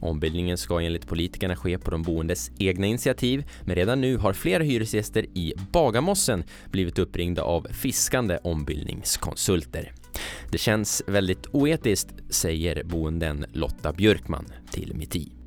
Ombildningen 0.00 0.58
ska 0.58 0.80
enligt 0.80 1.08
politikerna 1.08 1.56
ske 1.56 1.78
på 1.78 1.90
de 1.90 2.02
boendes 2.02 2.50
egna 2.58 2.86
initiativ 2.86 3.44
men 3.64 3.76
redan 3.76 4.00
nu 4.00 4.16
har 4.16 4.32
flera 4.32 4.62
hyresgäster 4.62 5.26
i 5.34 5.52
Bagarmossen 5.72 6.44
blivit 6.70 6.98
uppringda 6.98 7.42
av 7.42 7.66
fiskande 7.70 8.38
ombildningskonsulter. 8.42 9.92
Det 10.50 10.58
känns 10.58 11.02
väldigt 11.06 11.46
oetiskt, 11.52 12.14
säger 12.30 12.84
boenden 12.84 13.46
Lotta 13.52 13.92
Björkman 13.92 14.46
till 14.70 14.94
Mitti. 14.94 15.39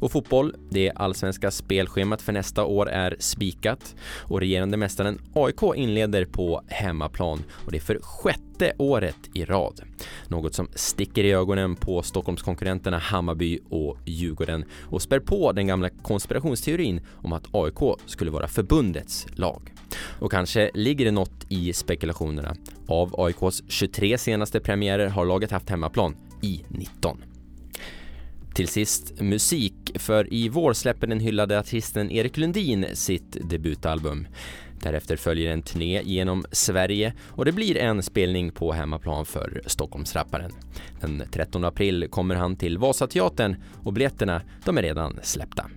Och 0.00 0.12
fotboll, 0.12 0.54
det 0.70 0.90
allsvenska 0.90 1.50
spelschemat 1.50 2.22
för 2.22 2.32
nästa 2.32 2.64
år 2.64 2.88
är 2.88 3.16
spikat 3.18 3.94
och 4.18 4.40
regerande 4.40 4.76
mästaren 4.76 5.20
AIK 5.34 5.62
inleder 5.76 6.24
på 6.24 6.62
hemmaplan 6.66 7.42
och 7.50 7.72
det 7.72 7.78
är 7.78 7.80
för 7.80 7.98
sjätte 8.02 8.72
året 8.78 9.16
i 9.34 9.44
rad. 9.44 9.80
Något 10.28 10.54
som 10.54 10.68
sticker 10.74 11.24
i 11.24 11.32
ögonen 11.32 11.76
på 11.76 12.02
Stockholmskonkurrenterna 12.02 12.98
Hammarby 12.98 13.58
och 13.70 13.98
Djurgården 14.04 14.64
och 14.82 15.02
spär 15.02 15.20
på 15.20 15.52
den 15.52 15.66
gamla 15.66 15.88
konspirationsteorin 15.88 17.00
om 17.12 17.32
att 17.32 17.54
AIK 17.54 18.00
skulle 18.06 18.30
vara 18.30 18.48
förbundets 18.48 19.26
lag. 19.34 19.74
Och 20.20 20.30
kanske 20.30 20.70
ligger 20.74 21.04
det 21.04 21.10
något 21.10 21.46
i 21.48 21.72
spekulationerna. 21.72 22.56
Av 22.86 23.20
AIKs 23.20 23.62
23 23.68 24.18
senaste 24.18 24.60
premiärer 24.60 25.08
har 25.08 25.24
laget 25.24 25.50
haft 25.50 25.70
hemmaplan 25.70 26.16
i 26.42 26.64
19. 26.68 27.24
Till 28.54 28.68
sist 28.68 29.20
musik, 29.20 29.74
för 29.94 30.34
i 30.34 30.48
vår 30.48 30.72
släpper 30.72 31.06
den 31.06 31.20
hyllade 31.20 31.58
artisten 31.58 32.10
Erik 32.10 32.36
Lundin 32.36 32.86
sitt 32.94 33.50
debutalbum. 33.50 34.26
Därefter 34.82 35.16
följer 35.16 35.52
en 35.52 35.62
turné 35.62 36.02
genom 36.04 36.44
Sverige 36.52 37.12
och 37.28 37.44
det 37.44 37.52
blir 37.52 37.76
en 37.76 38.02
spelning 38.02 38.52
på 38.52 38.72
hemmaplan 38.72 39.26
för 39.26 39.62
Stockholmsrapparen. 39.66 40.52
Den 41.00 41.22
13 41.32 41.64
april 41.64 42.06
kommer 42.10 42.34
han 42.34 42.56
till 42.56 42.78
Vasateatern 42.78 43.56
och 43.82 43.92
biljetterna 43.92 44.42
de 44.64 44.78
är 44.78 44.82
redan 44.82 45.18
släppta. 45.22 45.70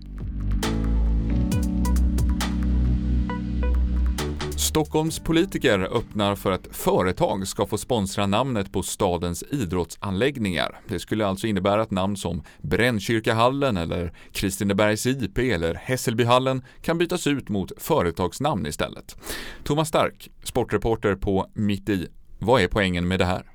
Stockholms 4.63 5.19
politiker 5.19 5.79
öppnar 5.79 6.35
för 6.35 6.51
att 6.51 6.67
företag 6.71 7.47
ska 7.47 7.65
få 7.65 7.77
sponsra 7.77 8.25
namnet 8.25 8.71
på 8.71 8.83
stadens 8.83 9.43
idrottsanläggningar. 9.51 10.79
Det 10.87 10.99
skulle 10.99 11.27
alltså 11.27 11.47
innebära 11.47 11.81
att 11.81 11.91
namn 11.91 12.17
som 12.17 12.43
Brännkyrkahallen 12.61 13.77
eller 13.77 14.13
Kristinebergs 14.31 15.05
IP 15.05 15.37
eller 15.37 15.73
Hässelbyhallen 15.73 16.63
kan 16.81 16.97
bytas 16.97 17.27
ut 17.27 17.49
mot 17.49 17.71
företagsnamn 17.77 18.65
istället. 18.65 19.17
Thomas 19.63 19.87
Stark, 19.87 20.29
sportreporter 20.43 21.15
på 21.15 21.49
Mitt 21.53 21.89
i. 21.89 22.07
Vad 22.39 22.61
är 22.61 22.67
poängen 22.67 23.07
med 23.07 23.19
det 23.19 23.25
här? 23.25 23.52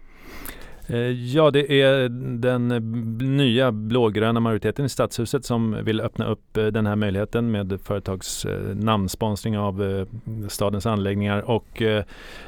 Eh, 0.91 1.35
ja, 1.35 1.51
det 1.51 1.83
är 1.83 2.09
den 2.39 2.69
nya 3.37 3.73
blågröna 3.73 4.41
majoriteten 4.41 4.85
i 4.85 4.89
Stadshuset 4.89 5.45
som 5.45 5.85
vill 5.85 6.01
öppna 6.01 6.27
upp 6.27 6.57
eh, 6.57 6.67
den 6.67 6.87
här 6.87 6.97
möjligheten 6.97 7.51
med 7.51 7.81
företags 7.85 8.45
eh, 8.45 8.77
namnsponsring 8.77 9.59
av 9.59 10.07
stadens 10.49 10.87
anläggningar 10.87 11.51
och 11.51 11.83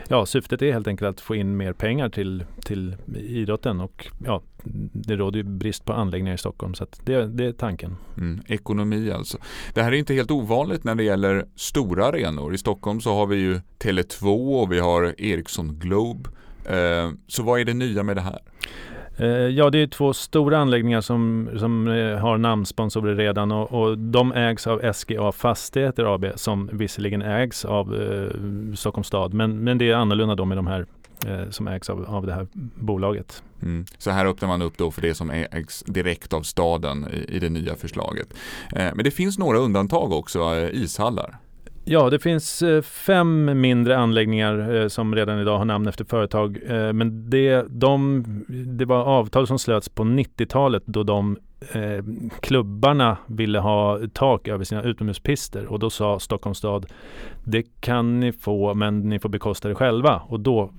ja, 0.09 0.27
syftet 0.27 0.63
är 0.63 0.73
helt 0.73 0.87
enkelt 0.87 1.09
att 1.09 1.21
få 1.21 1.35
in 1.35 1.57
mer 1.57 1.73
pengar 1.73 2.09
till, 2.09 2.45
till 2.65 2.97
idrotten 3.17 3.81
och 3.81 4.07
ja, 4.25 4.43
det 4.93 5.17
råder 5.17 5.37
ju 5.39 5.43
brist 5.43 5.85
på 5.85 5.93
anläggningar 5.93 6.35
i 6.35 6.39
Stockholm 6.39 6.75
så 6.75 6.87
det, 7.05 7.27
det, 7.27 7.45
är 7.45 7.53
tanken. 7.53 7.97
Mm, 8.17 8.43
ekonomi 8.47 9.11
alltså. 9.11 9.39
Det 9.75 9.83
här 9.83 9.93
är 9.93 9.97
inte 9.97 10.15
helt 10.15 10.31
ovanligt 10.31 10.85
när 10.85 10.95
det 10.95 11.05
gäller 11.05 11.47
stora 11.57 12.07
arenor. 12.07 12.55
I 12.55 12.59
Stockholm 12.59 13.01
så 13.01 13.15
har 13.15 13.27
vi 13.27 13.37
ju 13.37 13.61
Tele2 13.79 14.61
och 14.63 14.73
vi 14.73 14.79
har 14.79 15.15
Ericsson 15.19 15.79
Globe 15.79 16.31
så 17.27 17.43
vad 17.43 17.61
är 17.61 17.65
det 17.65 17.75
nya 17.75 18.03
med 18.03 18.17
det 18.17 18.21
här? 18.21 18.39
Eh, 19.21 19.29
ja, 19.29 19.71
det 19.71 19.79
är 19.79 19.87
två 19.87 20.13
stora 20.13 20.59
anläggningar 20.59 21.01
som, 21.01 21.51
som 21.59 21.89
eh, 21.89 22.19
har 22.19 22.39
namnsponsorer 22.39 23.15
redan 23.15 23.53
och, 23.53 23.73
och, 23.73 23.99
de 23.99 24.33
ägs 24.33 24.67
av 24.67 24.93
SGA 24.93 25.33
Fastigheter 25.33 26.15
AB 26.15 26.27
som 26.35 26.71
visserligen 26.73 27.23
ägs 27.23 27.65
av 27.65 27.95
eh, 27.95 28.75
Stockholms 28.75 29.07
stad 29.07 29.35
men, 29.35 29.65
men 29.65 29.79
det 29.79 29.91
är 29.91 29.95
annorlunda 29.95 30.35
då 30.35 30.45
med 30.45 30.59
de 30.59 30.67
här 30.67 30.87
eh, 31.27 31.51
som 31.51 31.69
ägs 31.69 31.91
av, 31.91 32.05
av 32.05 32.27
det 32.27 32.35
här 32.35 32.47
bolaget. 32.75 33.43
Mm. 33.63 33.85
Så 33.99 34.11
här 34.11 34.27
öppnar 34.27 34.49
man 34.49 34.63
upp 34.63 34.79
då 34.79 34.91
för 34.91 35.03
det 35.03 35.15
som 35.15 35.31
ägs 35.31 35.83
direkt 35.83 36.33
av 36.33 36.43
staden 36.43 37.07
i, 37.13 37.37
i 37.37 37.39
det 37.39 37.51
nya 37.51 37.75
förslaget. 37.75 38.29
Eh, 38.77 38.95
men 38.95 39.05
det 39.05 39.11
finns 39.11 39.39
några 39.39 39.59
undantag 39.59 40.13
också, 40.13 40.71
ishallar. 40.73 41.39
Ja, 41.85 42.11
det 42.11 42.19
finns 42.19 42.63
eh, 42.63 42.83
fem 42.83 43.61
mindre 43.61 43.97
anläggningar 43.97 44.75
eh, 44.75 44.89
som 44.89 45.15
redan 45.15 45.41
idag 45.41 45.59
har 45.59 45.65
namn 45.65 45.89
efter 45.89 46.05
företag. 46.05 46.59
Eh, 46.67 46.93
men 46.93 47.31
det, 47.31 47.65
de, 47.69 48.25
det 48.79 48.85
var 48.85 49.05
avtal 49.05 49.47
som 49.47 49.59
slöts 49.59 49.89
på 49.89 50.03
90-talet 50.05 50.83
då 50.87 51.03
de 51.03 51.39
eh, 51.73 52.05
klubbarna 52.41 53.17
ville 53.27 53.59
ha 53.59 54.01
tak 54.13 54.49
över 54.49 54.65
sina 54.65 54.83
utomhuspister 54.83 55.67
och 55.67 55.79
då 55.79 55.91
sa 55.91 56.21
Stockholms 56.21 56.59
stad 56.59 56.87
det 57.45 57.63
kan 57.81 58.21
ni 58.21 58.33
få 58.33 58.75
men 58.75 59.01
ni 59.01 59.19
får 59.19 59.29
bekosta 59.29 59.69
det 59.69 59.75
själva 59.75 60.23
och 60.29 60.41
då 60.41 60.71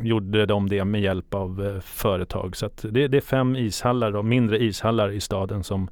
gjorde 0.00 0.46
de 0.46 0.68
det 0.68 0.84
med 0.84 1.00
hjälp 1.00 1.34
av 1.34 1.66
eh, 1.66 1.80
företag. 1.80 2.56
Så 2.56 2.70
det, 2.82 3.08
det, 3.08 3.16
är 3.16 3.20
fem 3.20 3.56
ishallar 3.56 4.16
och 4.16 4.24
mindre 4.24 4.58
ishallar 4.58 5.10
i 5.10 5.20
staden 5.20 5.64
som 5.64 5.88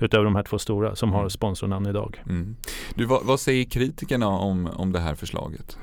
utöver 0.00 0.24
de 0.24 0.36
här 0.36 0.42
två 0.42 0.58
stora 0.58 0.94
som 0.94 1.12
har 1.12 1.20
mm. 1.20 1.30
sponsornamn 1.30 1.86
idag. 1.86 2.22
Mm. 2.28 2.56
Du, 2.94 3.04
vad, 3.04 3.26
vad 3.26 3.40
säger 3.40 3.64
kritikerna 3.64 4.28
om, 4.28 4.66
om 4.66 4.92
det 4.92 5.00
här 5.00 5.14
förslaget? 5.14 5.78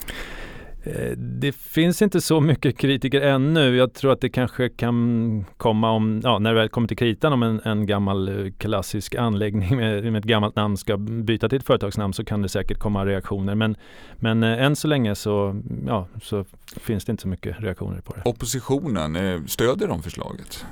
Eh, 0.86 1.12
det 1.18 1.52
finns 1.52 2.02
inte 2.02 2.22
så 2.22 2.42
mycket 2.42 2.78
kritiker 2.78 3.22
ännu. 3.22 3.76
Jag 3.76 3.94
tror 3.94 4.12
att 4.12 4.22
det 4.22 4.30
kanske 4.30 4.70
kan 4.70 5.46
komma 5.58 5.92
om, 5.92 6.22
ja, 6.24 6.40
när 6.40 6.50
det 6.50 6.60
väl 6.60 6.70
kommer 6.70 6.88
till 6.88 6.98
kritan 6.98 7.34
om 7.34 7.44
en, 7.44 7.62
en 7.64 7.86
gammal 7.86 8.46
eh, 8.46 8.52
klassisk 8.58 9.16
anläggning 9.16 9.76
med, 9.76 10.12
med, 10.12 10.20
ett 10.20 10.26
gammalt 10.26 10.56
namn 10.56 10.78
ska 10.78 10.98
byta 10.98 11.50
till 11.50 11.60
ett 11.60 11.66
företagsnamn 11.66 12.14
så 12.14 12.26
kan 12.26 12.42
det 12.42 12.50
säkert 12.50 12.80
komma 12.80 13.06
reaktioner. 13.06 13.56
Men, 13.56 13.76
men 14.16 14.44
eh, 14.44 14.64
än 14.64 14.76
så 14.76 14.88
länge 14.88 15.16
så, 15.16 15.62
ja, 15.88 16.08
så 16.22 16.46
finns 16.78 17.06
det 17.06 17.12
inte 17.12 17.22
så 17.22 17.28
mycket 17.28 17.56
reaktioner 17.60 18.02
på 18.02 18.14
det. 18.14 18.22
Oppositionen, 18.26 19.48
stöder 19.48 19.88
de 19.88 20.04
förslaget? 20.04 20.66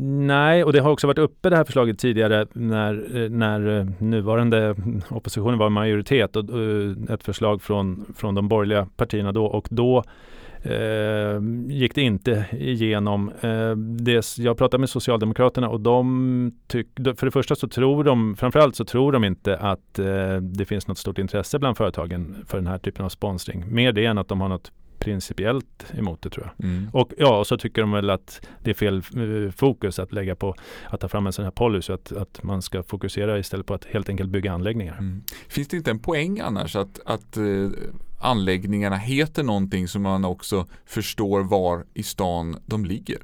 Nej, 0.00 0.64
och 0.64 0.72
det 0.72 0.80
har 0.80 0.90
också 0.90 1.06
varit 1.06 1.18
uppe 1.18 1.50
det 1.50 1.56
här 1.56 1.64
förslaget 1.64 1.98
tidigare 1.98 2.46
när, 2.52 3.16
eh, 3.16 3.30
när 3.30 3.78
eh, 3.78 3.86
nuvarande 3.98 4.74
oppositionen 5.10 5.58
var 5.58 5.70
majoritet 5.70 6.36
och 6.36 6.44
eh, 6.44 7.14
ett 7.14 7.22
förslag 7.22 7.62
från, 7.62 8.14
från 8.16 8.34
de 8.34 8.48
borgerliga 8.48 8.88
partierna 8.96 9.32
då 9.32 9.46
och 9.46 9.68
då 9.70 10.04
eh, 10.62 11.40
gick 11.66 11.94
det 11.94 12.02
inte 12.02 12.44
igenom. 12.52 13.32
Eh, 13.40 13.76
det, 13.76 14.38
jag 14.38 14.58
pratade 14.58 14.80
med 14.80 14.90
Socialdemokraterna 14.90 15.68
och 15.68 15.80
de 15.80 16.52
tycker, 16.66 17.14
för 17.14 17.26
det 17.26 17.32
första 17.32 17.54
så 17.54 17.68
tror 17.68 18.04
de, 18.04 18.36
framförallt 18.36 18.76
så 18.76 18.84
tror 18.84 19.12
de 19.12 19.24
inte 19.24 19.56
att 19.56 19.98
eh, 19.98 20.36
det 20.36 20.64
finns 20.64 20.88
något 20.88 20.98
stort 20.98 21.18
intresse 21.18 21.58
bland 21.58 21.76
företagen 21.76 22.44
för 22.46 22.58
den 22.58 22.66
här 22.66 22.78
typen 22.78 23.04
av 23.04 23.08
sponsring. 23.08 23.64
Mer 23.68 23.92
det 23.92 24.04
än 24.04 24.18
att 24.18 24.28
de 24.28 24.40
har 24.40 24.48
något 24.48 24.72
principiellt 24.98 25.84
emot 25.98 26.22
det 26.22 26.30
tror 26.30 26.46
jag. 26.46 26.68
Mm. 26.68 26.90
Och 26.92 27.12
ja, 27.18 27.38
och 27.38 27.46
så 27.46 27.58
tycker 27.58 27.80
de 27.82 27.92
väl 27.92 28.10
att 28.10 28.46
det 28.62 28.70
är 28.70 28.74
fel 28.74 28.96
eh, 28.96 29.52
fokus 29.52 29.98
att 29.98 30.12
lägga 30.12 30.36
på 30.36 30.54
att 30.90 31.00
ta 31.00 31.08
fram 31.08 31.26
en 31.26 31.32
sån 31.32 31.44
här 31.44 31.52
policy, 31.52 31.92
att, 31.92 32.12
att 32.12 32.42
man 32.42 32.62
ska 32.62 32.82
fokusera 32.82 33.38
istället 33.38 33.66
på 33.66 33.74
att 33.74 33.84
helt 33.84 34.08
enkelt 34.08 34.30
bygga 34.30 34.52
anläggningar. 34.52 34.98
Mm. 34.98 35.22
Finns 35.48 35.68
det 35.68 35.76
inte 35.76 35.90
en 35.90 35.98
poäng 35.98 36.40
annars 36.40 36.76
att, 36.76 37.00
att 37.04 37.36
uh, 37.36 37.70
anläggningarna 38.20 38.96
heter 38.96 39.42
någonting 39.42 39.88
som 39.88 40.02
man 40.02 40.24
också 40.24 40.66
förstår 40.86 41.40
var 41.40 41.84
i 41.94 42.02
stan 42.02 42.56
de 42.66 42.84
ligger? 42.84 43.18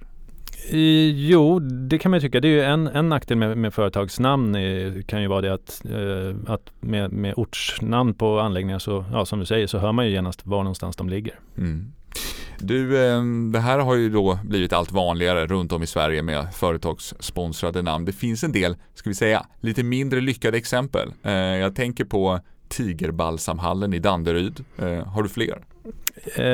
Eh, 0.71 1.11
jo, 1.11 1.59
det 1.59 1.99
kan 1.99 2.11
man 2.11 2.21
tycka. 2.21 2.41
Det 2.41 2.49
är 2.49 2.53
ju 2.53 2.63
en, 2.63 2.87
en 2.87 3.09
nackdel 3.09 3.39
med, 3.39 3.59
med 3.59 3.75
företagsnamn 3.75 4.55
är, 4.55 5.03
kan 5.03 5.23
ju 5.23 5.29
vara 5.29 5.41
det 5.41 5.55
att, 5.55 5.83
eh, 5.85 6.53
att 6.53 6.71
med, 6.81 7.13
med 7.13 7.35
ortsnamn 7.37 8.15
på 8.15 8.41
anläggningar 8.41 8.79
så, 8.79 9.05
ja, 9.13 9.25
som 9.25 9.39
du 9.39 9.47
säger, 9.47 9.67
så 9.67 9.79
hör 9.79 9.93
man 9.93 10.07
ju 10.07 10.13
genast 10.13 10.47
var 10.47 10.63
någonstans 10.63 10.97
de 10.97 11.09
ligger. 11.09 11.39
Mm. 11.59 11.93
Du, 12.59 13.07
eh, 13.07 13.23
det 13.53 13.59
här 13.59 13.79
har 13.79 13.95
ju 13.95 14.11
då 14.11 14.39
blivit 14.45 14.73
allt 14.73 14.93
vanligare 14.93 15.47
runt 15.47 15.73
om 15.73 15.83
i 15.83 15.87
Sverige 15.87 16.23
med 16.23 16.55
företagssponsrade 16.55 17.83
namn. 17.83 18.05
Det 18.05 18.13
finns 18.13 18.45
en 18.45 18.53
del, 18.53 18.77
ska 18.95 19.11
vi 19.11 19.15
säga, 19.15 19.47
lite 19.61 19.83
mindre 19.83 20.21
lyckade 20.21 20.57
exempel. 20.59 21.13
Eh, 21.23 21.33
jag 21.33 21.75
tänker 21.75 22.05
på 22.05 22.41
Tigerbalsamhallen 22.69 23.95
i 23.95 23.99
Danderyd. 23.99 24.65
Eh, 24.79 25.07
har 25.07 25.23
du 25.23 25.29
fler? 25.29 25.63
Eh, 26.37 26.45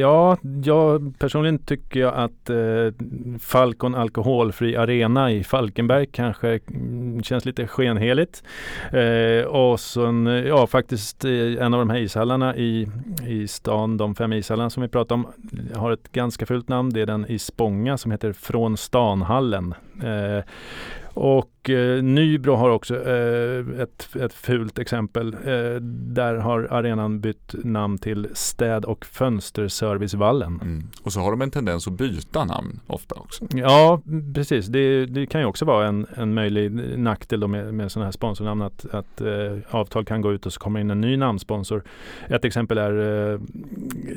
ja, 0.00 0.36
jag 0.64 1.14
personligen 1.18 1.58
tycker 1.58 2.00
jag 2.00 2.14
att 2.14 2.50
eh, 2.50 3.06
Falcon 3.40 3.94
Alkoholfri 3.94 4.76
Arena 4.76 5.32
i 5.32 5.44
Falkenberg 5.44 6.06
kanske 6.06 6.60
mm, 6.68 7.22
känns 7.22 7.44
lite 7.44 7.66
skenheligt. 7.66 8.42
Eh, 8.92 9.46
och 9.46 9.80
sen, 9.80 10.26
eh, 10.26 10.32
ja 10.32 10.66
faktiskt 10.66 11.24
eh, 11.24 11.30
en 11.32 11.74
av 11.74 11.80
de 11.80 11.90
här 11.90 11.98
ishallarna 11.98 12.56
i, 12.56 12.88
i 13.26 13.48
stan, 13.48 13.96
de 13.96 14.14
fem 14.14 14.32
ishallarna 14.32 14.70
som 14.70 14.82
vi 14.82 14.88
pratar 14.88 15.14
om, 15.14 15.26
har 15.74 15.90
ett 15.90 16.12
ganska 16.12 16.46
fult 16.46 16.68
namn. 16.68 16.90
Det 16.90 17.00
är 17.00 17.06
den 17.06 17.26
i 17.26 17.38
Spånga 17.38 17.98
som 17.98 18.10
heter 18.10 18.32
Från 18.32 18.76
Stanhallen. 18.76 19.74
Eh, 20.02 20.44
Och 21.20 21.70
eh, 21.70 22.02
Nybro 22.02 22.54
har 22.54 22.70
också 22.70 22.94
eh, 23.08 23.80
ett, 23.80 24.16
ett 24.16 24.32
fult 24.32 24.78
exempel. 24.78 25.34
Eh, 25.34 25.80
där 25.82 26.34
har 26.34 26.68
arenan 26.70 27.20
bytt 27.20 27.54
namn 27.64 27.98
till 27.98 28.28
Städ 28.32 28.84
och 28.84 29.04
fönsterservicevallen. 29.04 30.60
Mm. 30.62 30.82
Och 31.02 31.12
så 31.12 31.20
har 31.20 31.30
de 31.30 31.42
en 31.42 31.50
tendens 31.50 31.86
att 31.86 31.92
byta 31.92 32.44
namn 32.44 32.80
ofta 32.86 33.14
också. 33.14 33.44
Ja, 33.54 34.00
precis. 34.34 34.66
Det, 34.66 35.06
det 35.06 35.26
kan 35.26 35.40
ju 35.40 35.46
också 35.46 35.64
vara 35.64 35.86
en, 35.86 36.06
en 36.16 36.34
möjlig 36.34 36.72
nackdel 36.98 37.48
med, 37.48 37.74
med 37.74 37.92
sådana 37.92 38.04
här 38.06 38.12
sponsornamn 38.12 38.62
att, 38.62 38.86
att 38.90 39.20
eh, 39.20 39.58
avtal 39.70 40.04
kan 40.04 40.20
gå 40.22 40.32
ut 40.32 40.46
och 40.46 40.52
så 40.52 40.60
kommer 40.60 40.80
in 40.80 40.90
en 40.90 41.00
ny 41.00 41.16
namnsponsor. 41.16 41.82
Ett 42.28 42.44
exempel 42.44 42.78
är 42.78 42.94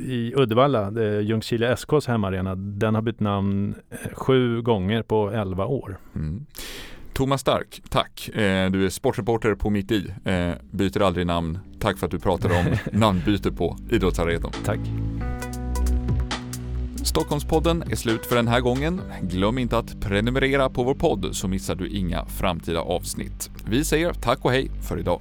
i 0.08 0.32
Uddevalla, 0.36 1.02
eh, 1.02 1.20
Ljungskile 1.20 1.76
SKs 1.76 2.06
hemmaarena. 2.06 2.54
Den 2.54 2.94
har 2.94 3.02
bytt 3.02 3.20
namn 3.20 3.74
sju 4.12 4.62
gånger 4.62 5.02
på 5.02 5.30
elva 5.30 5.66
år. 5.72 5.98
Mm. 6.14 6.46
Thomas 7.12 7.40
Stark, 7.40 7.82
tack. 7.88 8.28
Eh, 8.28 8.70
du 8.70 8.86
är 8.86 8.88
sportreporter 8.88 9.54
på 9.54 9.70
Mitt 9.70 9.92
i. 9.92 10.12
Eh, 10.24 10.50
byter 10.70 11.02
aldrig 11.02 11.26
namn. 11.26 11.58
Tack 11.78 11.98
för 11.98 12.06
att 12.06 12.10
du 12.10 12.18
pratade 12.18 12.58
om 12.58 12.76
namnbyte 12.98 13.52
på 13.52 13.78
Idrottsarenan. 13.90 14.52
Tack. 14.64 14.80
Stockholmspodden 17.04 17.82
är 17.90 17.96
slut 17.96 18.26
för 18.26 18.36
den 18.36 18.48
här 18.48 18.60
gången. 18.60 19.00
Glöm 19.22 19.58
inte 19.58 19.78
att 19.78 20.00
prenumerera 20.00 20.70
på 20.70 20.82
vår 20.82 20.94
podd 20.94 21.28
så 21.32 21.48
missar 21.48 21.74
du 21.74 21.88
inga 21.88 22.26
framtida 22.26 22.80
avsnitt. 22.80 23.50
Vi 23.66 23.84
säger 23.84 24.12
tack 24.12 24.44
och 24.44 24.50
hej 24.50 24.70
för 24.88 24.98
idag. 24.98 25.20